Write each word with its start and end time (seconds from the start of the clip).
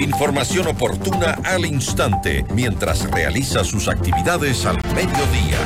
Información 0.00 0.66
oportuna 0.66 1.38
al 1.44 1.66
instante 1.66 2.42
mientras 2.54 3.10
realiza 3.10 3.64
sus 3.64 3.86
actividades 3.86 4.64
al 4.64 4.76
mediodía. 4.94 5.58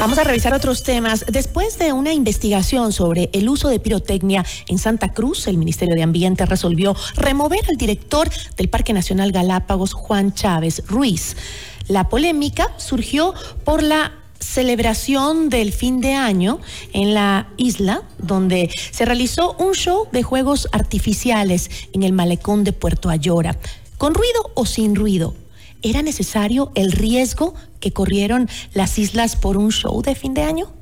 Vamos 0.00 0.18
a 0.18 0.24
revisar 0.24 0.54
otros 0.54 0.82
temas. 0.82 1.24
Después 1.28 1.78
de 1.78 1.92
una 1.92 2.12
investigación 2.12 2.92
sobre 2.92 3.30
el 3.32 3.48
uso 3.48 3.68
de 3.68 3.78
pirotecnia 3.78 4.44
en 4.66 4.78
Santa 4.78 5.12
Cruz, 5.12 5.46
el 5.46 5.56
Ministerio 5.56 5.94
de 5.94 6.02
Ambiente 6.02 6.46
resolvió 6.46 6.96
remover 7.16 7.60
al 7.68 7.76
director 7.76 8.28
del 8.56 8.68
Parque 8.68 8.92
Nacional 8.92 9.30
Galápagos, 9.30 9.92
Juan 9.92 10.34
Chávez 10.34 10.82
Ruiz. 10.86 11.36
La 11.88 12.08
polémica 12.08 12.72
surgió 12.76 13.34
por 13.64 13.82
la 13.82 14.12
celebración 14.38 15.48
del 15.48 15.72
fin 15.72 16.00
de 16.00 16.14
año 16.14 16.60
en 16.92 17.14
la 17.14 17.48
isla, 17.56 18.02
donde 18.18 18.70
se 18.92 19.04
realizó 19.04 19.54
un 19.54 19.74
show 19.74 20.06
de 20.12 20.22
juegos 20.22 20.68
artificiales 20.72 21.70
en 21.92 22.02
el 22.02 22.12
malecón 22.12 22.62
de 22.62 22.72
Puerto 22.72 23.08
Ayora. 23.08 23.58
¿Con 23.96 24.14
ruido 24.14 24.52
o 24.54 24.66
sin 24.66 24.94
ruido? 24.94 25.34
¿Era 25.82 26.02
necesario 26.02 26.72
el 26.74 26.92
riesgo 26.92 27.54
que 27.80 27.92
corrieron 27.92 28.48
las 28.74 28.98
islas 28.98 29.36
por 29.36 29.56
un 29.56 29.70
show 29.70 30.02
de 30.02 30.14
fin 30.14 30.34
de 30.34 30.42
año? 30.42 30.72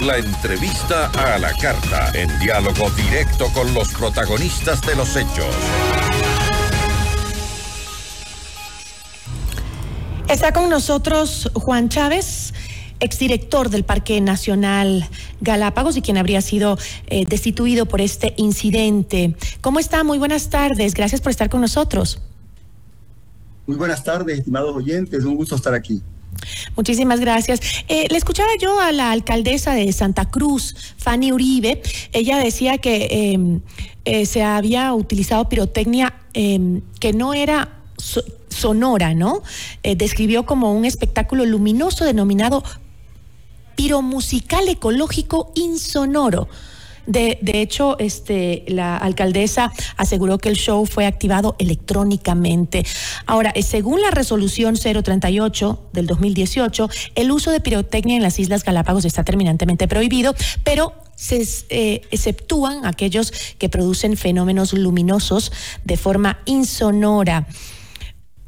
La 0.00 0.16
entrevista 0.16 1.10
a 1.34 1.38
la 1.38 1.52
carta, 1.54 2.10
en 2.14 2.38
diálogo 2.40 2.88
directo 2.90 3.46
con 3.52 3.72
los 3.74 3.88
protagonistas 3.88 4.80
de 4.82 4.96
los 4.96 5.14
hechos. 5.14 5.54
Está 10.30 10.52
con 10.52 10.70
nosotros 10.70 11.50
Juan 11.54 11.88
Chávez, 11.88 12.54
exdirector 13.00 13.68
del 13.68 13.82
Parque 13.82 14.20
Nacional 14.20 15.08
Galápagos 15.40 15.96
y 15.96 16.02
quien 16.02 16.18
habría 16.18 16.40
sido 16.40 16.78
eh, 17.08 17.24
destituido 17.28 17.86
por 17.86 18.00
este 18.00 18.34
incidente. 18.36 19.34
¿Cómo 19.60 19.80
está? 19.80 20.04
Muy 20.04 20.18
buenas 20.18 20.48
tardes. 20.48 20.94
Gracias 20.94 21.20
por 21.20 21.30
estar 21.30 21.50
con 21.50 21.60
nosotros. 21.60 22.20
Muy 23.66 23.76
buenas 23.76 24.04
tardes, 24.04 24.38
estimados 24.38 24.76
oyentes. 24.76 25.24
Un 25.24 25.34
gusto 25.34 25.56
estar 25.56 25.74
aquí. 25.74 26.00
Muchísimas 26.76 27.18
gracias. 27.18 27.58
Eh, 27.88 28.06
le 28.08 28.16
escuchaba 28.16 28.50
yo 28.60 28.78
a 28.78 28.92
la 28.92 29.10
alcaldesa 29.10 29.72
de 29.74 29.92
Santa 29.92 30.30
Cruz, 30.30 30.94
Fanny 30.96 31.32
Uribe. 31.32 31.82
Ella 32.12 32.38
decía 32.38 32.78
que 32.78 33.32
em, 33.32 33.62
eh, 34.04 34.26
se 34.26 34.44
había 34.44 34.94
utilizado 34.94 35.48
pirotecnia 35.48 36.14
em, 36.34 36.82
que 37.00 37.12
no 37.12 37.34
era 37.34 37.80
sonora, 38.50 39.14
¿no? 39.14 39.42
Eh, 39.82 39.96
describió 39.96 40.44
como 40.44 40.72
un 40.72 40.84
espectáculo 40.84 41.46
luminoso 41.46 42.04
denominado 42.04 42.62
piromusical 43.76 44.68
ecológico 44.68 45.52
insonoro. 45.54 46.48
De, 47.06 47.38
de, 47.40 47.62
hecho, 47.62 47.98
este, 47.98 48.64
la 48.68 48.96
alcaldesa 48.96 49.72
aseguró 49.96 50.38
que 50.38 50.48
el 50.50 50.56
show 50.56 50.84
fue 50.86 51.06
activado 51.06 51.56
electrónicamente. 51.58 52.84
Ahora, 53.26 53.50
eh, 53.54 53.62
según 53.62 54.02
la 54.02 54.10
resolución 54.10 54.76
038 54.76 55.88
del 55.92 56.06
2018, 56.06 56.90
el 57.14 57.30
uso 57.30 57.50
de 57.50 57.60
pirotecnia 57.60 58.16
en 58.16 58.22
las 58.22 58.38
Islas 58.38 58.64
Galápagos 58.64 59.06
está 59.06 59.24
terminantemente 59.24 59.88
prohibido, 59.88 60.34
pero 60.62 60.92
se 61.16 61.46
eh, 61.70 62.02
exceptúan 62.10 62.86
aquellos 62.86 63.32
que 63.58 63.68
producen 63.68 64.16
fenómenos 64.16 64.72
luminosos 64.72 65.52
de 65.84 65.96
forma 65.96 66.38
insonora. 66.44 67.46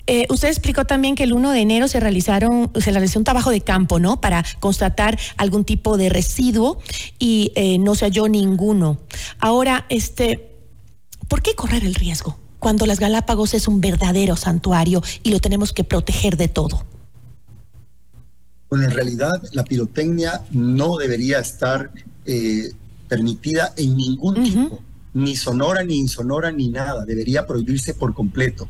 Eh, 0.07 0.27
usted 0.31 0.49
explicó 0.49 0.85
también 0.85 1.15
que 1.15 1.23
el 1.23 1.33
1 1.33 1.53
de 1.53 1.61
enero 1.61 1.87
se 1.87 2.01
realizaron, 2.01 2.71
se 2.75 2.91
realizó 2.91 3.19
un 3.19 3.25
trabajo 3.25 3.51
de 3.51 3.61
campo, 3.61 4.01
¿no? 4.01 4.21
Para 4.21 4.45
constatar 4.59 5.19
algún 5.37 5.65
tipo 5.65 5.97
de 5.97 6.09
residuo 6.09 6.81
y 7.19 7.53
eh, 7.55 7.79
no 7.79 7.95
se 7.95 8.07
halló 8.07 8.29
ninguno. 8.29 8.99
Ahora, 9.39 9.87
este, 9.89 10.51
¿por 11.29 11.43
qué 11.43 11.55
correr 11.55 11.85
el 11.85 11.95
riesgo 11.95 12.37
cuando 12.59 12.87
las 12.87 12.99
Galápagos 12.99 13.55
es 13.55 13.69
un 13.69 13.81
verdadero 13.81 14.37
santuario 14.37 15.03
y 15.23 15.31
lo 15.31 15.39
tenemos 15.39 15.73
que 15.73 15.85
proteger 15.85 16.37
de 16.37 16.49
todo? 16.49 16.85
Bueno, 18.69 18.87
en 18.87 18.93
realidad 18.93 19.43
la 19.53 19.65
pirotecnia 19.65 20.43
no 20.51 20.97
debería 20.97 21.39
estar 21.39 21.91
eh, 22.25 22.73
permitida 23.07 23.75
en 23.77 23.97
ningún 23.97 24.43
tipo, 24.43 24.83
ni 25.13 25.37
sonora, 25.37 25.85
ni 25.85 25.99
insonora, 25.99 26.51
ni 26.51 26.69
nada. 26.69 27.05
Debería 27.05 27.47
prohibirse 27.47 27.93
por 27.93 28.15
completo. 28.15 28.67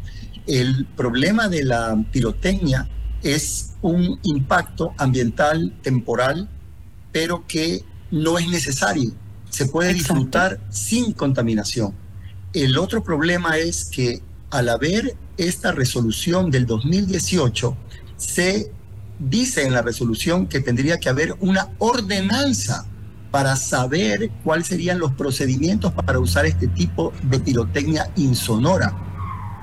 El 0.46 0.86
problema 0.96 1.48
de 1.48 1.64
la 1.64 1.96
pirotecnia 2.10 2.88
es 3.22 3.74
un 3.80 4.18
impacto 4.24 4.92
ambiental 4.98 5.72
temporal, 5.82 6.48
pero 7.12 7.46
que 7.46 7.84
no 8.10 8.38
es 8.38 8.48
necesario. 8.48 9.12
Se 9.50 9.66
puede 9.66 9.94
disfrutar 9.94 10.58
sin 10.70 11.12
contaminación. 11.12 11.94
El 12.52 12.76
otro 12.76 13.04
problema 13.04 13.58
es 13.58 13.84
que 13.84 14.20
al 14.50 14.68
haber 14.68 15.14
esta 15.36 15.72
resolución 15.72 16.50
del 16.50 16.66
2018, 16.66 17.76
se 18.16 18.72
dice 19.18 19.64
en 19.64 19.72
la 19.72 19.82
resolución 19.82 20.48
que 20.48 20.60
tendría 20.60 20.98
que 20.98 21.08
haber 21.08 21.36
una 21.40 21.68
ordenanza 21.78 22.84
para 23.30 23.56
saber 23.56 24.30
cuáles 24.42 24.66
serían 24.66 24.98
los 24.98 25.12
procedimientos 25.12 25.92
para 25.92 26.18
usar 26.18 26.46
este 26.46 26.66
tipo 26.66 27.12
de 27.22 27.38
pirotecnia 27.38 28.10
insonora 28.16 29.11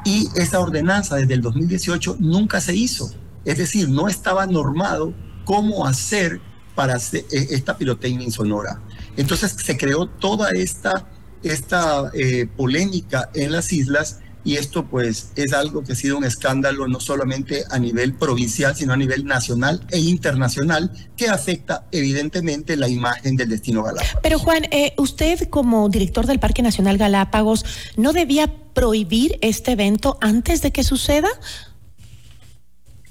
y 0.06 0.30
esa 0.36 0.60
ordenanza 0.60 1.16
desde 1.16 1.34
el 1.34 1.42
2018 1.42 2.18
nunca 2.20 2.62
se 2.62 2.76
hizo. 2.76 3.12
Es 3.46 3.58
decir, 3.58 3.90
no 3.90 4.08
estaba 4.08 4.46
normado 4.46 5.14
cómo 5.46 5.86
hacer 5.86 6.42
para 6.76 6.96
hacer 6.96 7.26
eh, 7.32 7.48
esta 7.52 7.78
pirotecnia 7.78 8.26
insonora. 8.26 8.82
Entonces 9.18 9.52
se 9.52 9.78
creó 9.78 10.08
toda 10.08 10.52
esta, 10.52 11.08
esta 11.44 12.12
eh, 12.14 12.48
polémica 12.56 13.30
en 13.34 13.52
las 13.52 13.74
islas 13.74 14.20
y 14.44 14.56
esto 14.56 14.86
pues 14.86 15.32
es 15.36 15.54
algo 15.54 15.84
que 15.84 15.94
ha 15.94 15.96
sido 15.96 16.18
un 16.18 16.24
escándalo 16.24 16.88
no 16.88 17.00
solamente 17.00 17.64
a 17.70 17.78
nivel 17.78 18.14
provincial, 18.14 18.76
sino 18.76 18.94
a 18.94 18.98
nivel 18.98 19.26
nacional 19.26 19.86
e 19.92 20.00
internacional, 20.00 20.92
que 21.18 21.28
afecta 21.28 21.86
evidentemente 21.92 22.78
la 22.78 22.88
imagen 22.88 23.36
del 23.36 23.50
destino 23.50 23.84
Galápagos. 23.84 24.22
Pero 24.24 24.40
Juan, 24.40 24.64
eh, 24.72 24.94
usted 24.98 25.50
como 25.50 25.90
director 25.90 26.26
del 26.26 26.40
Parque 26.40 26.62
Nacional 26.62 26.98
Galápagos, 26.98 27.66
¿no 27.98 28.14
debía 28.14 28.54
prohibir 28.74 29.38
este 29.42 29.74
evento 29.74 30.18
antes 30.22 30.62
de 30.62 30.72
que 30.72 30.84
suceda? 30.84 31.30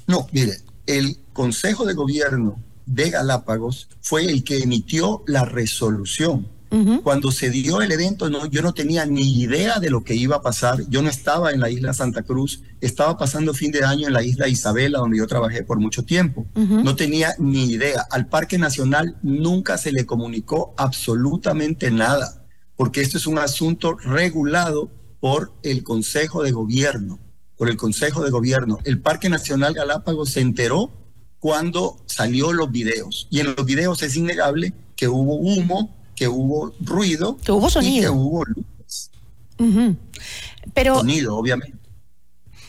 No, 0.06 0.27
mire, 0.33 0.59
el 0.87 1.19
Consejo 1.34 1.84
de 1.84 1.94
Gobierno 1.94 2.59
de 2.87 3.11
Galápagos 3.11 3.88
fue 4.00 4.25
el 4.25 4.43
que 4.43 4.59
emitió 4.59 5.22
la 5.27 5.44
resolución 5.44 6.49
cuando 7.03 7.33
se 7.33 7.51
dio 7.51 7.81
el 7.81 7.93
evento, 7.93 8.29
no, 8.29 8.47
yo 8.47 8.62
no 8.62 8.75
tenía 8.75 9.06
ni 9.06 9.41
idea 9.41 9.81
de 9.81 9.91
lo 9.91 10.05
que 10.05 10.15
iba 10.15 10.37
a 10.37 10.43
pasar. 10.43 10.83
Yo 10.89 11.03
no 11.03 11.09
estaba 11.09 11.53
en 11.53 11.61
la 11.61 11.71
isla 11.71 11.95
Santa 11.95 12.23
Cruz, 12.23 12.62
estaba 12.81 13.17
pasando 13.17 13.55
fin 13.55 13.71
de 13.73 13.84
año 13.84 14.06
en 14.06 14.12
la 14.12 14.23
isla 14.23 14.49
Isabela, 14.49 14.99
donde 14.99 15.19
yo 15.19 15.27
trabajé 15.27 15.62
por 15.62 15.81
mucho 15.81 16.05
tiempo. 16.05 16.47
No 16.55 16.97
tenía 16.97 17.34
ni 17.39 17.65
idea. 17.71 18.06
Al 18.11 18.29
Parque 18.29 18.59
Nacional 18.59 19.17
nunca 19.23 19.79
se 19.79 19.93
le 19.93 20.06
comunicó 20.06 20.75
absolutamente 20.77 21.91
nada, 21.91 22.47
porque 22.77 23.00
esto 23.00 23.17
es 23.17 23.27
un 23.27 23.39
asunto 23.39 23.97
regulado 23.97 24.91
por 25.21 25.53
el 25.62 25.83
Consejo 25.83 26.43
de 26.43 26.53
Gobierno, 26.53 27.19
por 27.56 27.69
el 27.69 27.77
Consejo 27.77 28.23
de 28.23 28.31
Gobierno. 28.31 28.79
El 28.85 29.00
Parque 29.00 29.29
Nacional 29.29 29.75
Galápagos 29.75 30.31
se 30.31 30.41
enteró 30.41 30.93
cuando 31.39 32.03
salió 32.06 32.53
los 32.53 32.71
videos. 32.71 33.29
Y 33.31 33.41
en 33.41 33.55
los 33.55 33.65
videos 33.65 34.03
es 34.03 34.17
innegable 34.17 34.75
que 34.97 35.09
hubo 35.09 35.37
humo, 35.37 35.97
que 36.19 36.27
hubo 36.27 36.73
ruido. 36.81 37.37
Que 37.37 37.53
hubo 37.53 37.71
sonido. 37.71 38.11
que 38.11 38.19
hubo 38.19 38.45
luces. 38.45 39.11
Pero, 40.75 40.97
sonido, 40.97 41.37
obviamente. 41.37 41.79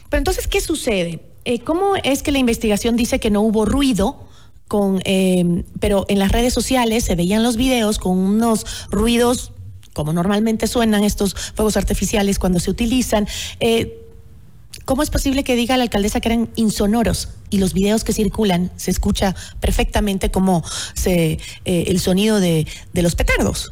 Pero 0.10 0.20
entonces, 0.20 0.48
¿qué 0.48 0.62
sucede? 0.62 1.22
Eh, 1.46 1.60
¿Cómo 1.62 1.96
es 2.04 2.22
que 2.22 2.32
la 2.32 2.38
investigación 2.38 2.96
dice 2.96 3.20
que 3.20 3.32
no 3.32 3.42
hubo 3.42 3.66
ruido? 3.66 4.28
Con, 4.68 5.02
eh, 5.04 5.64
pero 5.80 6.06
en 6.10 6.20
las 6.20 6.32
redes 6.32 6.54
sociales 6.54 7.04
se 7.06 7.16
veían 7.16 7.42
los 7.42 7.58
videos 7.58 7.98
con 7.98 8.20
unos 8.20 8.88
ruidos 8.92 9.52
como 9.94 10.14
normalmente 10.14 10.68
suenan 10.68 11.04
estos 11.04 11.34
fuegos 11.56 11.76
artificiales 11.76 12.38
cuando 12.38 12.60
se 12.60 12.70
utilizan. 12.70 13.28
Eh, 13.60 14.09
¿Cómo 14.90 15.04
es 15.04 15.12
posible 15.12 15.44
que 15.44 15.56
diga 15.56 15.78
la 15.78 15.84
alcaldesa 15.84 16.20
que 16.20 16.30
eran 16.30 16.50
insonoros 16.56 17.30
y 17.52 17.60
los 17.60 17.76
videos 17.76 18.04
que 18.04 18.12
circulan 18.12 18.72
se 18.76 18.90
escucha 18.90 19.36
perfectamente 19.60 20.32
como 20.32 20.64
se, 20.96 21.34
eh, 21.66 21.84
el 21.86 22.00
sonido 22.00 22.40
de, 22.40 22.66
los 22.96 23.14
petardos? 23.14 23.72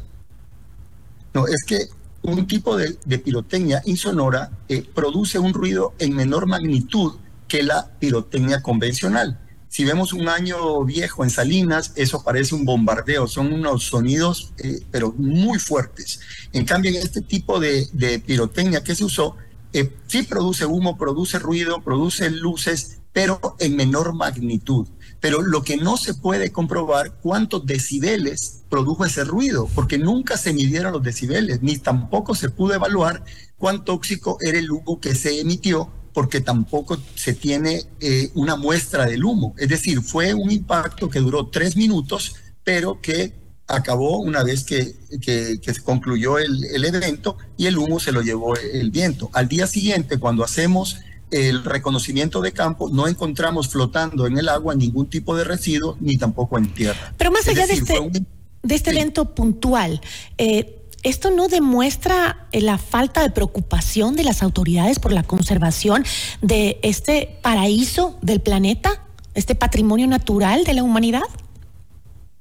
No, 1.34 1.48
es 1.48 1.64
que 1.66 1.88
un 2.22 2.46
tipo 2.46 2.76
de, 2.76 2.96
pirotecnia 3.18 3.82
insonora 3.84 4.52
eh, 4.68 4.84
produce 4.94 5.40
un 5.40 5.54
ruido 5.54 5.92
en 5.98 6.14
menor 6.14 6.46
magnitud 6.46 7.14
que 7.48 7.64
la 7.64 7.90
pirotecnia 7.98 8.62
convencional. 8.62 9.40
Si 9.68 9.84
vemos 9.84 10.12
un 10.12 10.28
año 10.28 10.84
viejo 10.84 11.24
en 11.24 11.30
Salinas, 11.30 11.94
eso 11.96 12.22
parece 12.22 12.54
un 12.54 12.64
bombardeo, 12.64 13.26
son 13.26 13.52
unos 13.52 13.82
sonidos, 13.82 14.52
eh, 14.58 14.82
pero 14.92 15.12
muy 15.18 15.58
fuertes. 15.58 16.20
En 16.52 16.64
cambio, 16.64 16.92
en 16.92 16.98
este 16.98 17.22
tipo 17.22 17.58
de, 17.58 17.88
de 17.92 18.20
pirotecnia 18.20 18.84
que 18.84 18.94
se 18.94 19.04
usó, 19.04 19.34
eh, 19.72 19.92
sí 20.06 20.22
produce 20.22 20.66
humo, 20.66 20.96
produce 20.96 21.38
ruido, 21.38 21.82
produce 21.82 22.30
luces, 22.30 22.98
pero 23.12 23.56
en 23.58 23.76
menor 23.76 24.14
magnitud. 24.14 24.86
Pero 25.20 25.42
lo 25.42 25.62
que 25.62 25.76
no 25.76 25.96
se 25.96 26.14
puede 26.14 26.52
comprobar 26.52 27.14
cuántos 27.20 27.66
decibeles 27.66 28.62
produjo 28.68 29.04
ese 29.04 29.24
ruido, 29.24 29.68
porque 29.74 29.98
nunca 29.98 30.36
se 30.36 30.52
midieron 30.52 30.92
los 30.92 31.02
decibeles, 31.02 31.60
ni 31.62 31.76
tampoco 31.78 32.34
se 32.34 32.50
pudo 32.50 32.74
evaluar 32.74 33.24
cuán 33.56 33.84
tóxico 33.84 34.38
era 34.40 34.58
el 34.58 34.70
humo 34.70 35.00
que 35.00 35.14
se 35.14 35.40
emitió, 35.40 35.90
porque 36.12 36.40
tampoco 36.40 36.98
se 37.14 37.34
tiene 37.34 37.84
eh, 38.00 38.30
una 38.34 38.56
muestra 38.56 39.06
del 39.06 39.24
humo. 39.24 39.54
Es 39.58 39.68
decir, 39.68 40.00
fue 40.02 40.34
un 40.34 40.50
impacto 40.50 41.08
que 41.08 41.20
duró 41.20 41.48
tres 41.48 41.76
minutos, 41.76 42.36
pero 42.64 43.00
que 43.00 43.34
acabó 43.68 44.18
una 44.18 44.42
vez 44.42 44.64
que, 44.64 44.96
que, 45.20 45.60
concluyó 45.84 46.38
el, 46.38 46.64
el, 46.64 46.84
evento 46.84 47.36
y 47.56 47.66
el 47.66 47.78
humo 47.78 48.00
se 48.00 48.12
lo 48.12 48.22
llevó 48.22 48.56
el 48.56 48.90
viento. 48.90 49.30
Al 49.34 49.46
día 49.46 49.66
siguiente, 49.66 50.18
cuando 50.18 50.42
hacemos 50.42 50.96
el 51.30 51.64
reconocimiento 51.64 52.40
de 52.40 52.52
campo, 52.52 52.88
no 52.90 53.06
encontramos 53.06 53.68
flotando 53.68 54.26
en 54.26 54.38
el 54.38 54.48
agua 54.48 54.74
ningún 54.74 55.08
tipo 55.08 55.36
de 55.36 55.44
residuo 55.44 55.96
ni 56.00 56.16
tampoco 56.16 56.58
en 56.58 56.72
tierra. 56.72 57.14
Pero 57.16 57.30
más 57.30 57.46
allá 57.48 57.66
de 57.66 57.74
este, 57.74 58.10
de 58.62 58.74
este 58.74 58.90
evento 58.90 59.34
puntual, 59.34 60.00
eh, 60.38 60.80
¿esto 61.02 61.30
no 61.30 61.48
demuestra 61.48 62.48
eh, 62.52 62.60
la 62.60 62.78
falta 62.78 63.22
de 63.22 63.30
preocupación 63.30 64.16
de 64.16 64.24
las 64.24 64.42
autoridades 64.42 64.98
por 64.98 65.12
la 65.12 65.22
conservación 65.22 66.04
de 66.40 66.78
este 66.82 67.38
paraíso 67.42 68.18
del 68.22 68.40
planeta, 68.40 69.04
este 69.34 69.54
patrimonio 69.54 70.06
natural 70.06 70.64
de 70.64 70.74
la 70.74 70.82
humanidad? 70.82 71.24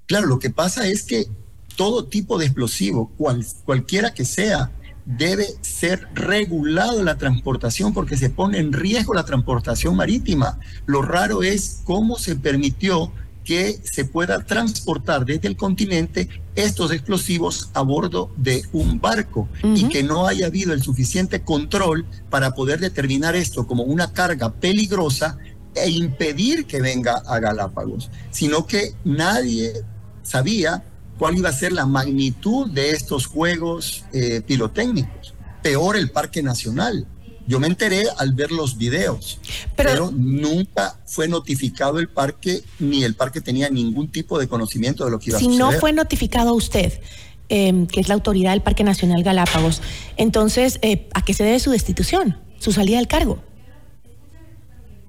Claro, 0.08 0.28
lo 0.28 0.40
que 0.40 0.50
pasa 0.50 0.88
es 0.88 1.04
que 1.04 1.28
todo 1.76 2.06
tipo 2.06 2.38
de 2.38 2.46
explosivo, 2.46 3.12
cual, 3.18 3.46
cualquiera 3.66 4.14
que 4.14 4.26
sea, 4.26 4.72
debe 5.06 5.46
ser 5.62 6.08
regulado 6.14 7.04
la 7.04 7.18
transportación 7.18 7.94
porque 7.94 8.18
se 8.18 8.30
pone 8.30 8.58
en 8.58 8.74
riesgo 8.74 9.14
la 9.14 9.26
transportación 9.26 9.96
marítima. 9.96 10.60
Lo 10.86 11.02
raro 11.02 11.44
es 11.44 11.82
cómo 11.86 12.18
se 12.18 12.36
permitió 12.36 13.12
que 13.46 13.80
se 13.82 14.04
pueda 14.04 14.44
transportar 14.44 15.24
desde 15.24 15.48
el 15.48 15.56
continente 15.56 16.28
estos 16.56 16.92
explosivos 16.92 17.70
a 17.74 17.82
bordo 17.82 18.30
de 18.36 18.64
un 18.74 19.00
barco 19.00 19.48
y 19.64 19.88
que 19.88 20.04
no 20.04 20.28
haya 20.28 20.48
habido 20.48 20.74
el 20.74 20.82
suficiente 20.82 21.42
control 21.42 22.06
para 22.30 22.52
poder 22.52 22.82
determinar 22.82 23.38
esto 23.38 23.66
como 23.66 23.84
una 23.84 24.12
carga 24.12 24.52
peligrosa 24.52 25.38
e 25.76 25.90
impedir 25.90 26.66
que 26.66 26.82
venga 26.82 27.22
a 27.26 27.40
Galápagos, 27.40 28.12
sino 28.32 28.68
que 28.68 28.96
nadie 29.06 29.72
sabía 30.28 30.84
cuál 31.18 31.38
iba 31.38 31.50
a 31.50 31.54
ser 31.54 31.72
la 31.72 31.86
magnitud 31.86 32.70
de 32.70 32.92
estos 32.92 33.26
juegos 33.26 34.06
eh, 34.14 34.42
pirotécnicos. 34.46 35.34
Peor 35.64 35.98
el 35.98 36.12
Parque 36.12 36.44
Nacional. 36.44 37.08
Yo 37.48 37.62
me 37.62 37.68
enteré 37.68 38.04
al 38.18 38.34
ver 38.34 38.52
los 38.52 38.78
videos, 38.78 39.40
pero, 39.78 40.12
nunca 40.12 41.00
fue 41.06 41.30
notificado 41.30 41.98
el 41.98 42.10
parque, 42.10 42.62
ni 42.78 43.06
el 43.06 43.16
parque 43.16 43.40
tenía 43.40 43.70
ningún 43.70 44.10
tipo 44.10 44.38
de 44.38 44.50
conocimiento 44.50 45.06
de 45.06 45.12
lo 45.12 45.20
que 45.20 45.30
iba 45.30 45.38
a 45.38 45.40
suceder. 45.40 45.56
Si 45.56 45.58
no 45.58 45.72
fue 45.80 45.94
notificado 45.94 46.50
a 46.50 46.54
usted, 46.54 47.00
em, 47.48 47.88
que 47.88 48.02
es 48.02 48.10
la 48.10 48.16
autoridad 48.16 48.52
del 48.52 48.62
Parque 48.64 48.84
Nacional 48.84 49.24
Galápagos, 49.24 49.82
entonces, 50.18 50.78
eh, 50.82 51.08
¿a 51.14 51.24
qué 51.24 51.34
se 51.34 51.46
debe 51.46 51.62
su 51.62 51.72
destitución, 51.72 52.38
su 52.60 52.74
salida 52.74 52.98
del 52.98 53.08
cargo? 53.08 53.42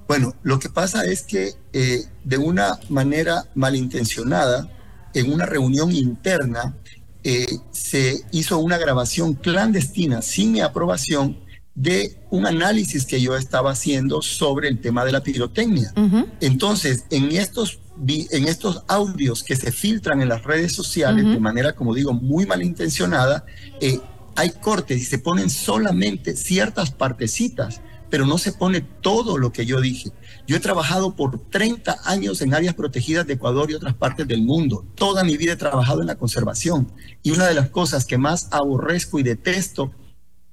Bueno, 0.06 0.36
lo 0.44 0.60
que 0.60 0.68
pasa 0.68 1.04
es 1.06 1.24
que 1.24 1.54
eh, 1.72 2.04
de 2.22 2.38
una 2.38 2.78
manera 2.88 3.46
malintencionada, 3.56 4.70
en 5.20 5.32
una 5.32 5.46
reunión 5.46 5.92
interna 5.92 6.76
eh, 7.24 7.46
se 7.72 8.20
hizo 8.32 8.58
una 8.58 8.78
grabación 8.78 9.34
clandestina 9.34 10.22
sin 10.22 10.52
mi 10.52 10.60
aprobación 10.60 11.38
de 11.74 12.16
un 12.30 12.46
análisis 12.46 13.06
que 13.06 13.20
yo 13.20 13.36
estaba 13.36 13.70
haciendo 13.70 14.20
sobre 14.22 14.68
el 14.68 14.80
tema 14.80 15.04
de 15.04 15.12
la 15.12 15.22
pirotecnia. 15.22 15.92
Entonces, 16.40 17.04
en 17.10 17.30
estos, 17.30 17.78
en 18.06 18.48
estos 18.48 18.82
audios 18.88 19.44
que 19.44 19.54
se 19.54 19.70
filtran 19.70 20.20
en 20.20 20.28
las 20.28 20.42
redes 20.42 20.72
sociales 20.72 21.24
de 21.24 21.38
manera, 21.38 21.74
como 21.74 21.94
digo, 21.94 22.12
muy 22.12 22.46
malintencionada, 22.46 23.44
eh, 23.80 24.00
hay 24.34 24.50
cortes 24.50 25.00
y 25.00 25.04
se 25.04 25.18
ponen 25.18 25.50
solamente 25.50 26.36
ciertas 26.36 26.90
partecitas 26.90 27.80
pero 28.10 28.26
no 28.26 28.38
se 28.38 28.52
pone 28.52 28.80
todo 28.80 29.38
lo 29.38 29.52
que 29.52 29.66
yo 29.66 29.80
dije. 29.80 30.12
Yo 30.46 30.56
he 30.56 30.60
trabajado 30.60 31.14
por 31.14 31.38
30 31.50 31.98
años 32.04 32.40
en 32.40 32.54
áreas 32.54 32.74
protegidas 32.74 33.26
de 33.26 33.34
Ecuador 33.34 33.70
y 33.70 33.74
otras 33.74 33.94
partes 33.94 34.26
del 34.26 34.42
mundo. 34.42 34.84
Toda 34.94 35.24
mi 35.24 35.36
vida 35.36 35.52
he 35.52 35.56
trabajado 35.56 36.00
en 36.00 36.06
la 36.06 36.16
conservación. 36.16 36.90
Y 37.22 37.32
una 37.32 37.46
de 37.46 37.54
las 37.54 37.68
cosas 37.70 38.04
que 38.04 38.18
más 38.18 38.48
aborrezco 38.50 39.18
y 39.18 39.22
detesto 39.22 39.92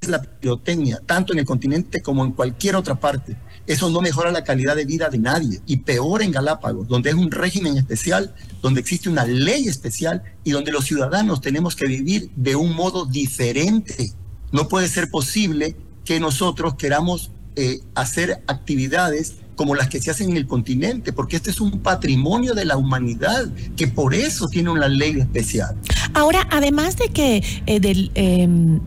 es 0.02 0.10
la 0.10 0.22
pirotecnia, 0.22 1.02
tanto 1.06 1.34
en 1.34 1.40
el 1.40 1.46
continente 1.46 2.02
como 2.02 2.25
en 2.25 2.34
cualquier 2.34 2.75
otra 2.75 2.96
parte. 2.96 3.38
Eso 3.68 3.90
no 3.90 4.02
mejora 4.02 4.31
la 4.31 4.44
calidad 4.44 4.75
de 4.75 4.86
vida 4.86 5.10
de 5.10 5.18
nadie. 5.18 5.62
Y 5.66 5.78
peor 5.78 6.22
en 6.22 6.31
Galápagos, 6.31 6.88
donde 6.88 7.10
es 7.10 7.16
un 7.16 7.31
régimen 7.31 7.78
especial, 7.78 8.36
donde 8.62 8.81
existe 8.81 9.10
una 9.10 9.25
ley 9.25 9.68
especial 9.68 10.22
y 10.44 10.52
donde 10.52 10.72
los 10.72 10.86
ciudadanos 10.86 11.42
tenemos 11.42 11.75
que 11.75 11.88
vivir 11.88 12.30
de 12.36 12.56
un 12.56 12.75
modo 12.75 13.06
diferente. 13.06 14.12
No 14.52 14.68
puede 14.68 14.88
ser 14.88 15.10
posible 15.10 15.75
que 16.04 16.19
nosotros 16.19 16.75
queramos 16.75 17.31
eh, 17.56 17.80
hacer 17.96 18.44
actividades 18.48 19.36
como 19.56 19.75
las 19.75 19.88
que 19.88 20.02
se 20.02 20.12
hacen 20.12 20.31
en 20.31 20.38
el 20.38 20.48
continente, 20.48 21.13
porque 21.13 21.38
este 21.38 21.50
es 21.50 21.62
un 21.62 21.80
patrimonio 21.80 22.54
de 22.54 22.66
la 22.66 22.78
humanidad, 22.78 23.50
que 23.75 23.88
por 23.88 24.13
eso 24.13 24.48
tiene 24.48 24.69
una 24.69 24.88
ley 24.88 25.19
especial. 25.19 25.75
Ahora, 26.13 26.48
además 26.52 26.98
de 26.98 27.10
que 27.10 27.44
eh, 27.66 27.80
del... 27.80 28.12
Em, 28.16 28.80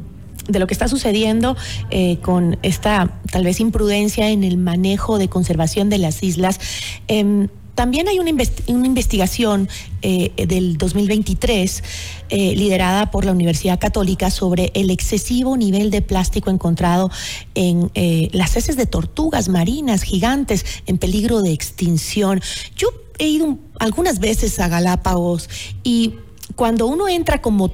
de 0.48 0.58
lo 0.58 0.66
que 0.66 0.72
está 0.72 0.88
sucediendo 0.88 1.58
eh, 1.90 2.16
con 2.22 2.58
esta 2.62 3.20
tal 3.30 3.44
vez 3.44 3.60
imprudencia 3.60 4.30
en 4.30 4.44
el 4.44 4.56
manejo 4.56 5.18
de 5.18 5.28
conservación 5.28 5.90
de 5.90 5.98
las 5.98 6.22
islas, 6.22 6.58
em, 7.06 7.48
también 7.78 8.08
hay 8.08 8.18
una, 8.18 8.30
investigación 8.30 9.68
eh, 10.02 10.32
del 10.48 10.78
2023 10.78 11.84
eh, 12.28 12.56
liderada 12.56 13.12
por 13.12 13.24
la 13.24 13.30
Universidad 13.30 13.78
Católica 13.78 14.32
sobre 14.32 14.72
el 14.74 14.90
excesivo 14.90 15.56
nivel 15.56 15.92
de 15.92 16.02
plástico 16.02 16.50
encontrado 16.50 17.08
en 17.54 17.92
eh, 17.94 18.30
las 18.32 18.56
heces 18.56 18.76
de 18.76 18.86
tortugas 18.86 19.48
marinas 19.48 20.02
gigantes 20.02 20.66
en 20.86 20.98
peligro 20.98 21.40
de 21.40 21.52
extinción. 21.52 22.42
Yo 22.74 22.88
he 23.20 23.28
ido 23.28 23.56
algunas 23.78 24.18
veces 24.18 24.58
a 24.58 24.66
Galápagos 24.66 25.48
y 25.84 26.14
cuando 26.56 26.88
uno 26.88 27.06
entra 27.06 27.40
como 27.40 27.70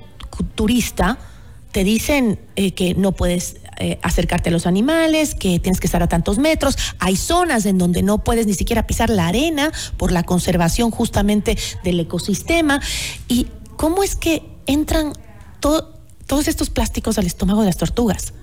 turista, 0.55 1.19
te 1.73 1.83
dicen 1.83 2.39
que 2.55 2.95
no 2.95 3.13
puedes 3.13 3.57
eh, 3.79 3.99
acercarte 4.03 4.51
a 4.51 4.53
los 4.53 4.67
animales, 4.67 5.35
que 5.35 5.59
tienes 5.59 5.81
que 5.81 5.87
estar 5.87 6.03
a 6.03 6.09
tantos 6.09 6.39
metros. 6.39 6.77
Hay 6.99 7.17
zonas 7.17 7.67
en 7.67 7.79
donde 7.79 8.03
no 8.03 8.19
puedes 8.19 8.47
ni 8.47 8.55
siquiera 8.55 8.87
pisar 8.87 9.11
la 9.11 9.27
arena 9.27 9.73
por 9.97 10.13
la 10.13 10.23
conservación 10.23 10.91
justamente 10.91 11.57
del 11.83 12.01
ecosistema. 12.01 12.81
¿Y 13.29 13.49
cómo 13.77 14.03
es 14.03 14.17
que 14.17 14.43
entran 14.67 15.13
todos 15.61 16.49
estos 16.49 16.71
plásticos 16.71 17.19
al 17.19 17.27
estómago 17.27 17.61
de 17.61 17.67
las 17.67 17.77
tortugas? 17.77 18.35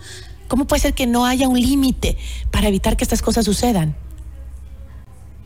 ¿Cómo 0.48 0.68
puede 0.68 0.82
ser 0.82 0.94
que 0.94 1.08
no 1.08 1.26
haya 1.26 1.48
un 1.48 1.60
límite 1.60 2.18
para 2.52 2.68
evitar 2.68 2.98
que 2.98 3.06
estas 3.06 3.22
cosas 3.22 3.46
sucedan? 3.46 3.96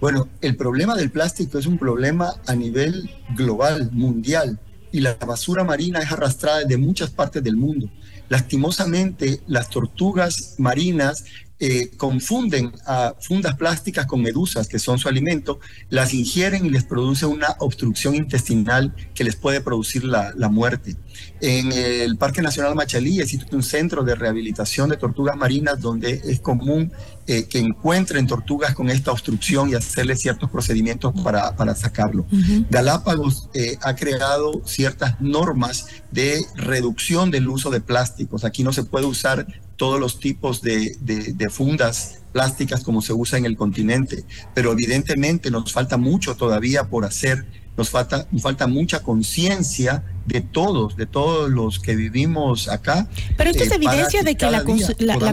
Bueno, 0.01 0.27
el 0.41 0.55
problema 0.55 0.95
del 0.95 1.11
plástico 1.11 1.57
es 1.57 1.65
un 1.65 1.77
problema 1.77 2.33
a 2.47 2.55
nivel 2.55 3.09
global, 3.35 3.89
mundial, 3.91 4.59
y 4.95 5.01
la 5.01 5.15
basura 5.15 5.65
marina 5.65 5.99
es 5.99 6.09
arrastrada 6.09 6.63
de 6.63 6.77
muchas 6.77 7.09
partes 7.09 7.43
del 7.43 7.57
mundo. 7.57 7.89
Lastimosamente, 8.29 9.41
las 9.45 9.69
tortugas 9.69 10.55
marinas 10.57 11.25
eh, 11.57 11.91
confunden 11.95 12.73
a 12.85 13.13
fundas 13.21 13.55
plásticas 13.55 14.05
con 14.05 14.21
medusas, 14.21 14.67
que 14.67 14.77
son 14.77 14.99
su 14.99 15.07
alimento, 15.07 15.61
las 15.89 16.13
ingieren 16.13 16.65
y 16.65 16.69
les 16.69 16.83
produce 16.83 17.25
una 17.25 17.55
obstrucción 17.59 18.13
intestinal 18.13 18.93
que 19.13 19.23
les 19.23 19.37
puede 19.37 19.61
producir 19.61 20.03
la, 20.03 20.33
muerte. 20.49 20.95
En 21.41 21.71
el 21.71 22.17
Parque 22.17 22.41
Nacional 22.41 22.75
Machalí 22.75 23.19
existe 23.19 23.55
un 23.55 23.63
centro 23.63 24.03
de 24.03 24.15
rehabilitación 24.15 24.89
de 24.89 24.97
tortugas 24.97 25.37
marinas 25.37 25.79
donde 25.79 26.21
es 26.25 26.39
común 26.39 26.91
eh, 27.25 27.45
que 27.45 27.59
encuentren 27.59 28.27
tortugas 28.27 28.75
con 28.75 28.89
esta 28.89 29.11
obstrucción 29.11 29.69
y 29.69 29.75
hacerle 29.75 30.15
ciertos 30.15 30.49
procedimientos 30.51 31.13
para, 31.23 31.55
para 31.55 31.73
sacarlo. 31.73 32.25
Galápagos 32.69 33.49
eh, 33.53 33.77
ha 33.81 33.95
creado 33.95 34.61
ciertas 34.65 35.19
normas 35.21 35.87
de 36.11 36.45
reducción 36.55 37.31
del 37.31 37.47
uso 37.47 37.69
de 37.71 37.81
plásticos. 37.81 38.43
Aquí 38.43 38.63
no 38.63 38.73
se 38.73 38.83
puede 38.83 39.05
usar 39.05 39.47
todos 39.77 39.99
los 39.99 40.19
tipos 40.19 40.61
de, 40.61 40.95
de, 41.01 41.49
fundas 41.49 42.19
plásticas 42.31 42.83
como 42.83 43.01
se 43.01 43.13
usa 43.13 43.37
en 43.37 43.45
el 43.45 43.55
continente, 43.55 44.23
pero 44.53 44.71
evidentemente 44.71 45.51
nos 45.51 45.71
falta 45.71 45.97
mucho 45.97 46.35
todavía 46.35 46.85
por 46.85 47.05
hacer, 47.05 47.45
nos 47.77 47.89
falta, 47.89 48.27
nos 48.31 48.41
falta 48.41 48.67
mucha 48.67 49.03
conciencia 49.03 50.03
de 50.25 50.41
todos, 50.41 50.95
de 50.95 51.05
todos 51.05 51.49
los 51.49 51.79
que 51.79 51.95
vivimos 51.95 52.67
acá. 52.67 53.07
Pero 53.37 53.49
esto 53.49 53.63
es 53.63 53.71
eh, 53.71 53.75
evidencia 53.75 54.23
de 54.23 54.35
que 54.35 54.49
la, 54.49 54.63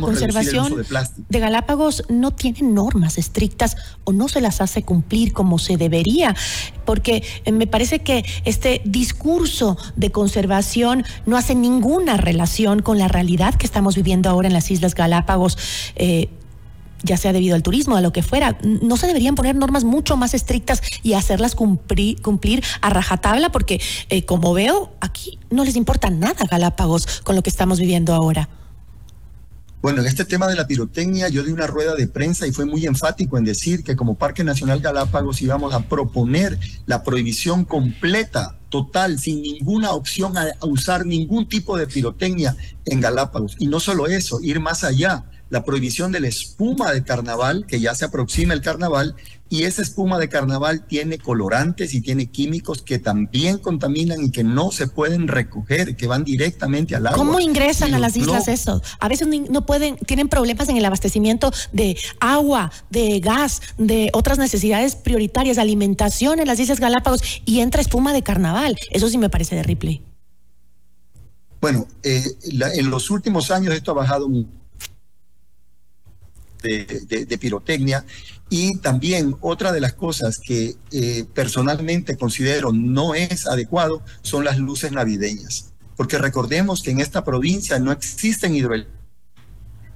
conservación 0.00 0.84
de, 1.28 1.40
Galápagos 1.40 2.04
no 2.08 2.32
tiene 2.32 2.62
normas 2.62 3.18
estrictas 3.18 3.76
o 4.04 4.12
no 4.12 4.28
se 4.28 4.40
las 4.40 4.60
hace 4.60 4.82
cumplir 4.82 5.32
como 5.32 5.58
se 5.58 5.76
debería, 5.76 6.36
porque 6.84 7.22
eh, 7.44 7.52
me 7.52 7.66
parece 7.66 8.00
que 8.00 8.24
este 8.44 8.82
discurso 8.84 9.76
de 9.96 10.10
conservación 10.10 11.04
no 11.26 11.36
hace 11.36 11.54
ninguna 11.54 12.16
relación 12.16 12.82
con 12.82 12.98
la 12.98 13.08
realidad 13.08 13.54
que 13.54 13.66
estamos 13.66 13.96
viviendo 13.96 14.28
ahora 14.28 14.48
en 14.48 14.54
las 14.54 14.70
Islas 14.70 14.94
Galápagos. 14.94 15.56
Eh, 15.96 16.28
ya 17.02 17.16
sea 17.16 17.32
debido 17.32 17.54
al 17.54 17.62
turismo, 17.62 17.96
a 17.96 18.00
lo 18.00 18.12
que 18.12 18.22
fuera, 18.22 18.58
no 18.62 18.96
se 18.96 19.06
deberían 19.06 19.34
poner 19.34 19.56
normas 19.56 19.84
mucho 19.84 20.16
más 20.16 20.34
estrictas 20.34 20.82
y 21.02 21.14
hacerlas 21.14 21.54
cumplir, 21.54 22.62
a 22.80 22.90
rajatabla, 22.90 23.50
porque 23.50 23.80
eh, 24.08 24.24
como 24.24 24.52
veo, 24.54 24.92
aquí 25.00 25.38
no 25.50 25.64
les 25.64 25.76
importa 25.76 26.10
nada 26.10 26.44
Galápagos 26.50 27.20
con 27.22 27.36
lo 27.36 27.42
que 27.42 27.50
estamos 27.50 27.78
viviendo 27.78 28.14
ahora. 28.14 28.48
Bueno, 29.82 30.00
en 30.00 30.06
este 30.06 30.24
tema 30.24 30.46
de 30.46 30.54
la 30.54 30.68
pirotecnia 30.68 31.28
yo 31.28 31.42
di 31.42 31.50
una 31.50 31.66
rueda 31.66 31.96
de 31.96 32.06
prensa 32.06 32.46
y 32.46 32.52
fue 32.52 32.64
muy 32.64 32.86
enfático 32.86 33.36
en 33.36 33.44
decir 33.44 33.82
que 33.82 33.96
como 33.96 34.14
Parque 34.14 34.44
Nacional 34.44 34.78
Galápagos 34.78 35.42
íbamos 35.42 35.74
a 35.74 35.80
proponer 35.88 36.56
la 36.86 37.02
prohibición 37.02 37.64
completa, 37.64 38.56
total, 38.68 39.18
sin 39.18 39.42
ninguna 39.42 39.90
opción 39.90 40.38
a, 40.38 40.52
usar 40.60 41.04
ningún 41.04 41.48
tipo 41.48 41.76
de 41.76 41.88
pirotecnia 41.88 42.56
en 42.84 43.00
Galápagos. 43.00 43.56
Y 43.58 43.66
no 43.66 43.80
solo 43.80 44.06
eso, 44.06 44.38
ir 44.40 44.60
más 44.60 44.84
allá 44.84 45.24
la 45.52 45.64
prohibición 45.64 46.12
de 46.12 46.20
la 46.20 46.28
espuma 46.28 46.92
de 46.92 47.04
carnaval, 47.04 47.66
que 47.68 47.78
ya 47.78 47.94
se 47.94 48.06
aproxima 48.06 48.54
el 48.54 48.62
carnaval, 48.62 49.16
y 49.50 49.64
esa 49.64 49.82
espuma 49.82 50.18
de 50.18 50.30
carnaval 50.30 50.86
tiene 50.86 51.18
colorantes 51.18 51.92
y 51.92 52.00
tiene 52.00 52.30
químicos 52.30 52.80
que 52.80 52.98
también 52.98 53.58
contaminan 53.58 54.24
y 54.24 54.30
que 54.30 54.44
no 54.44 54.70
se 54.70 54.86
pueden 54.86 55.28
recoger, 55.28 55.94
que 55.94 56.06
van 56.06 56.24
directamente 56.24 56.96
al 56.96 57.06
agua. 57.06 57.18
¿Cómo 57.18 57.38
ingresan 57.38 57.92
a 57.92 57.98
las 57.98 58.16
islas 58.16 58.48
eso? 58.48 58.80
A 58.98 59.08
veces 59.08 59.28
no 59.28 59.66
pueden, 59.66 59.96
tienen 59.96 60.30
problemas 60.30 60.70
en 60.70 60.78
el 60.78 60.84
abastecimiento 60.86 61.52
de 61.70 61.98
agua, 62.18 62.72
de 62.88 63.20
gas, 63.20 63.60
de 63.76 64.08
otras 64.14 64.38
necesidades 64.38 64.96
prioritarias, 64.96 65.58
alimentación 65.58 66.40
en 66.40 66.46
las 66.46 66.60
Islas 66.60 66.80
Galápagos 66.80 67.42
y 67.44 67.60
entra 67.60 67.82
espuma 67.82 68.14
de 68.14 68.22
carnaval. 68.22 68.78
Eso 68.90 69.10
sí 69.10 69.18
me 69.18 69.28
parece 69.28 69.54
de 69.54 69.64
Ripley. 69.64 70.02
Bueno, 71.60 71.86
eh, 72.02 72.24
en 72.42 72.88
los 72.88 73.10
últimos 73.10 73.50
años 73.50 73.74
esto 73.74 73.90
ha 73.90 73.94
bajado 73.94 74.30
de, 76.62 77.38
pirotecnia. 77.40 78.04
Y 78.48 78.78
también 78.78 79.36
otra 79.40 79.72
de 79.72 79.80
las 79.80 79.94
cosas 79.94 80.38
que 80.38 80.76
eh, 80.90 81.24
personalmente 81.32 82.16
considero 82.16 82.72
no 82.72 83.14
es 83.14 83.46
adecuado 83.46 84.02
son 84.22 84.44
las 84.44 84.58
luces 84.58 84.92
navideñas. 84.92 85.72
Porque 85.96 86.18
recordemos 86.18 86.82
que 86.82 86.90
en 86.90 87.00
esta 87.00 87.24
provincia 87.24 87.78
no 87.78 87.92
existen 87.92 88.54
hidroeléctricos. 88.54 89.02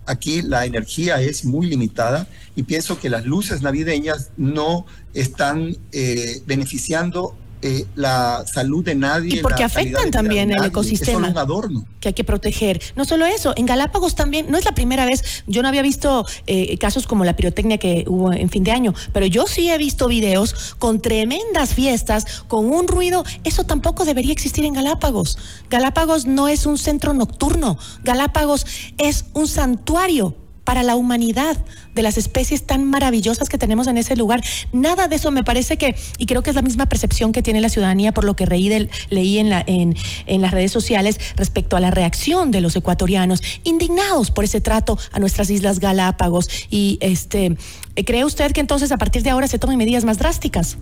Aquí 0.06 0.40
la 0.42 0.64
energía 0.64 1.20
es 1.20 1.44
muy 1.44 1.66
limitada 1.66 2.28
y 2.54 2.62
pienso 2.62 2.99
que 3.00 3.11
las 3.11 3.26
luces 3.26 3.61
navideñas 3.61 4.30
no 4.37 4.87
están 5.14 5.76
eh, 5.90 6.42
beneficiando 6.46 7.37
eh, 7.66 7.87
la 7.94 8.44
salud 8.46 8.85
de 8.85 8.94
nadie. 8.94 9.37
Y 9.37 9.40
porque 9.40 9.64
afectan 9.64 10.11
también 10.11 10.52
el 10.52 10.64
ecosistema. 10.64 11.26
Es 11.26 11.32
un 11.32 11.38
adorno. 11.38 11.85
Que 12.00 12.08
hay 12.08 12.14
que 12.14 12.25
proteger. 12.25 12.80
No 12.94 13.04
solo 13.04 13.26
eso, 13.26 13.52
en 13.56 13.66
Galápagos 13.66 14.14
también, 14.14 14.46
no 14.50 14.58
es 14.58 14.64
la 14.64 14.73
primera 14.73 15.04
vez, 15.04 15.44
yo 15.46 15.62
no 15.62 15.68
había 15.68 15.82
visto 15.82 16.26
eh, 16.46 16.78
casos 16.78 17.06
como 17.06 17.25
la 17.25 17.35
pirotecnia 17.35 17.78
que 17.78 18.04
hubo 18.06 18.32
en 18.32 18.49
fin 18.50 18.64
de 18.64 18.70
año, 18.70 18.94
pero 19.12 19.26
yo 19.26 19.46
sí 19.46 19.70
he 19.70 19.78
visto 19.78 20.08
videos 20.08 20.76
con 20.78 21.00
tremendas 21.00 21.75
fiestas, 21.75 22.44
con 22.49 22.66
un 22.66 22.87
ruido, 22.87 23.25
eso 23.44 23.64
tampoco 23.64 24.04
debería 24.04 24.32
existir 24.32 24.64
en 24.64 24.75
Galápagos. 24.75 25.38
Galápagos 25.68 26.26
no 26.26 26.49
es 26.49 26.66
un 26.66 26.78
centro 26.78 27.14
nocturno, 27.14 27.78
Galápagos 28.04 28.66
es 28.99 29.26
un 29.35 29.49
santuario 29.49 30.35
para 30.66 30.82
la 30.82 30.96
humanidad, 30.96 31.56
de 31.94 32.02
las 32.02 32.18
especies 32.18 32.66
tan 32.66 32.85
maravillosas 32.85 33.49
que 33.49 33.56
tenemos 33.56 33.87
en 33.87 33.96
ese 33.96 34.16
lugar. 34.16 34.42
Nada 34.73 35.06
de 35.06 35.16
eso 35.16 35.30
me 35.30 35.44
parece 35.44 35.78
que, 35.78 35.94
y 36.18 36.26
creo 36.26 36.42
que 36.42 36.50
es 36.50 36.56
la 36.56 36.61
misma 36.61 36.87
percepción 36.87 37.32
que 37.32 37.40
tiene 37.40 37.61
la 37.61 37.70
ciudadanía 37.70 38.12
por 38.12 38.25
lo 38.25 38.35
que 38.37 38.46
leí 38.46 39.38
en, 39.38 39.49
la, 39.49 39.64
en, 39.66 39.96
en 40.26 40.42
las 40.42 40.50
redes 40.50 40.73
sociales 40.73 41.18
respecto 41.37 41.76
a 41.76 41.80
la 41.80 41.92
reacción 41.92 42.50
de 42.50 42.61
los 42.61 42.75
ecuatorianos, 42.75 43.42
indignados 43.62 44.32
por 44.32 44.44
ese 44.44 44.61
trato 44.61 44.99
a 45.12 45.20
nuestras 45.20 45.49
Islas 45.49 45.78
Galápagos. 45.78 46.50
Y 46.68 46.99
este, 47.00 47.56
¿cree 48.04 48.25
usted 48.25 48.50
que 48.50 48.61
entonces 48.61 48.90
a 48.90 48.99
partir 48.99 49.23
de 49.23 49.30
ahora 49.30 49.46
se 49.46 49.61
tomen 49.61 49.78
medidas 49.78 50.04
más 50.04 50.18
drásticas? 50.18 50.76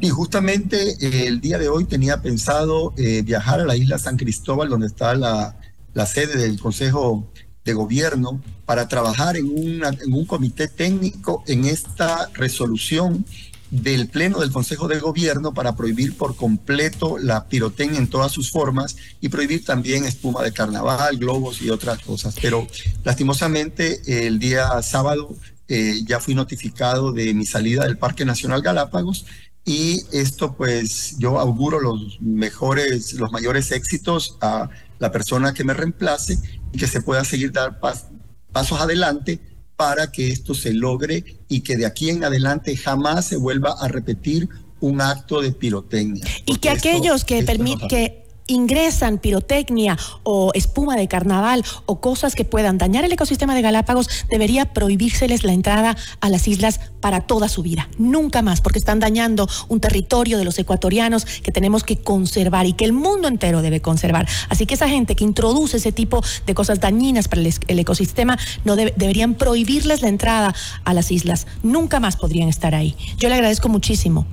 Y 0.00 0.08
justamente 0.08 0.96
eh, 1.00 1.28
el 1.28 1.40
día 1.40 1.58
de 1.58 1.68
hoy 1.68 1.84
tenía 1.84 2.20
pensado 2.20 2.92
eh, 2.96 3.22
viajar 3.22 3.60
a 3.60 3.64
la 3.64 3.76
isla 3.76 3.98
San 3.98 4.16
Cristóbal, 4.16 4.68
donde 4.68 4.88
está 4.88 5.14
la 5.14 6.06
sede 6.06 6.36
del 6.36 6.58
Consejo 6.58 7.30
de 7.64 7.72
gobierno 7.72 8.42
para 8.66 8.88
trabajar 8.88 9.36
en, 9.36 9.82
en 9.82 10.12
un 10.12 10.24
comité 10.26 10.68
técnico 10.68 11.44
en 11.46 11.64
esta 11.64 12.28
resolución 12.34 13.24
del 13.72 14.08
Pleno 14.08 14.40
del 14.40 14.52
Consejo 14.52 14.86
de 14.86 15.00
Gobierno 15.00 15.54
para 15.54 15.74
prohibir 15.74 16.14
por 16.18 16.36
completo 16.36 17.16
la 17.16 17.48
pirotecnia 17.48 17.98
en 17.98 18.06
todas 18.06 18.30
sus 18.30 18.50
formas 18.50 18.96
y 19.22 19.30
prohibir 19.30 19.64
también 19.64 20.04
espuma 20.04 20.42
de 20.42 20.52
carnaval, 20.52 21.16
globos 21.16 21.62
y 21.62 21.70
otras 21.70 22.00
cosas. 22.00 22.36
Pero 22.40 22.66
lastimosamente 23.02 24.26
el 24.26 24.38
día 24.38 24.82
sábado 24.82 25.34
eh, 25.68 26.02
ya 26.06 26.20
fui 26.20 26.34
notificado 26.34 27.12
de 27.12 27.32
mi 27.32 27.46
salida 27.46 27.84
del 27.84 27.96
Parque 27.96 28.26
Nacional 28.26 28.60
Galápagos 28.60 29.24
y 29.64 30.02
esto 30.12 30.54
pues 30.54 31.16
yo 31.18 31.38
auguro 31.38 31.80
los 31.80 32.20
mejores, 32.20 33.14
los 33.14 33.32
mayores 33.32 33.72
éxitos 33.72 34.36
a 34.42 34.68
la 35.02 35.10
persona 35.10 35.52
que 35.52 35.64
me 35.64 35.74
reemplace 35.74 36.38
y 36.72 36.78
que 36.78 36.86
se 36.86 37.02
pueda 37.02 37.24
seguir 37.24 37.50
dar 37.50 37.80
pasos 37.80 38.80
adelante 38.80 39.40
para 39.74 40.12
que 40.12 40.30
esto 40.30 40.54
se 40.54 40.72
logre 40.72 41.24
y 41.48 41.62
que 41.62 41.76
de 41.76 41.86
aquí 41.86 42.08
en 42.08 42.22
adelante 42.22 42.76
jamás 42.76 43.26
se 43.26 43.36
vuelva 43.36 43.74
a 43.80 43.88
repetir 43.88 44.48
un 44.78 45.00
acto 45.00 45.40
de 45.40 45.50
pirotecnia. 45.50 46.24
Y 46.46 46.58
que 46.58 46.70
aquellos 46.70 47.24
que, 47.24 47.42
permiten 47.42 47.88
que 47.88 48.21
ingresan 48.46 49.18
pirotecnia 49.18 49.96
o 50.22 50.52
espuma 50.54 50.96
de 50.96 51.08
carnaval 51.08 51.64
o 51.86 52.00
cosas 52.00 52.34
que 52.34 52.44
puedan 52.44 52.78
dañar 52.78 53.04
el 53.04 53.12
ecosistema 53.12 53.54
de 53.54 53.62
Galápagos, 53.62 54.08
debería 54.28 54.72
prohibírseles 54.72 55.44
la 55.44 55.52
entrada 55.52 55.96
a 56.20 56.28
las 56.28 56.48
islas 56.48 56.80
para 57.00 57.20
toda 57.20 57.48
su 57.48 57.62
vida. 57.62 57.88
Nunca 57.98 58.42
más, 58.42 58.60
porque 58.60 58.78
están 58.78 59.00
dañando 59.00 59.48
un 59.68 59.80
territorio 59.80 60.38
de 60.38 60.44
los 60.44 60.58
ecuatorianos 60.58 61.24
que 61.24 61.52
tenemos 61.52 61.84
que 61.84 61.96
conservar 61.96 62.66
y 62.66 62.72
que 62.72 62.84
el 62.84 62.92
mundo 62.92 63.28
entero 63.28 63.62
debe 63.62 63.80
conservar. 63.80 64.28
Así 64.48 64.66
que 64.66 64.74
esa 64.74 64.88
gente 64.88 65.16
que 65.16 65.24
introduce 65.24 65.76
ese 65.76 65.92
tipo 65.92 66.22
de 66.46 66.54
cosas 66.54 66.80
dañinas 66.80 67.28
para 67.28 67.42
el, 67.42 67.78
ecosistema, 67.78 68.38
no 68.64 68.76
deberían 68.76 69.34
prohibirles 69.34 70.02
la 70.02 70.08
entrada 70.08 70.54
a 70.84 70.94
las 70.94 71.10
islas. 71.10 71.46
Nunca 71.62 72.00
más 72.00 72.16
podrían 72.16 72.48
estar 72.48 72.74
ahí. 72.74 72.96
Yo 73.18 73.28
le 73.28 73.34
agradezco 73.34 73.68
muchísimo. 73.68 74.26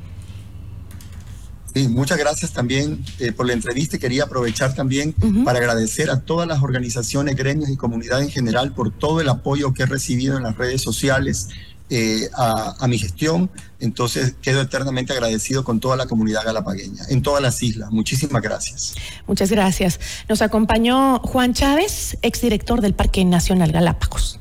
Sí, 1.74 1.88
muchas 1.88 2.18
gracias 2.18 2.52
también 2.52 3.04
eh, 3.20 3.32
por 3.32 3.46
la 3.46 3.54
entrevista 3.54 3.98
y 3.98 4.00
quería 4.00 4.24
aprovechar 4.24 4.74
también 4.74 5.14
para 5.46 5.60
agradecer 5.60 6.10
a 6.10 6.22
todas 6.22 6.48
las 6.48 6.64
organizaciones, 6.64 7.36
gremios 7.36 7.70
y 7.70 7.78
comunidad 7.78 8.22
en 8.22 8.30
general 8.30 8.74
por 8.74 8.92
todo 8.92 9.22
el 9.22 9.30
apoyo 9.30 9.74
que 9.74 9.84
he 9.84 9.86
recibido 9.86 10.38
en 10.38 10.44
las 10.44 10.58
redes 10.58 10.82
sociales 10.82 11.50
eh, 11.92 12.30
a, 12.36 12.88
mi 12.88 13.00
gestión. 13.00 13.50
Entonces 13.80 14.36
quedo 14.42 14.62
eternamente 14.62 15.14
agradecido 15.14 15.64
con 15.64 15.80
toda 15.80 15.96
la 15.96 16.06
comunidad 16.06 16.44
galapagueña, 16.46 17.04
en 17.10 17.22
todas 17.22 17.42
las 17.42 17.64
islas. 17.64 17.92
Muchísimas 17.92 18.42
gracias. 18.42 18.94
Muchas 19.26 19.50
gracias. 19.50 20.00
Nos 20.28 20.42
acompañó 20.42 21.20
Juan 21.20 21.54
Chávez, 21.54 22.18
exdirector 22.22 22.82
del 22.82 22.94
Parque 22.94 23.26
Nacional 23.26 23.72
Galápagos. 23.72 24.40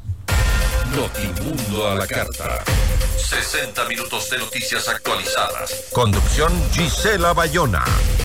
Notimundo 0.95 1.89
a 1.89 1.95
la 1.95 2.07
carta. 2.07 2.65
60 3.29 3.85
minutos 3.85 4.31
de 4.31 4.39
noticias 4.39 4.89
actualizadas. 4.89 5.85
Conducción 5.93 6.51
Gisela 6.73 7.35
Bayona. 7.35 7.85